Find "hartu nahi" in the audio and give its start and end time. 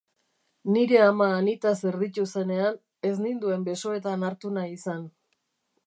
4.31-4.77